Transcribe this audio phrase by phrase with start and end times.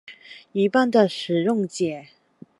[0.53, 2.05] 一半的使用者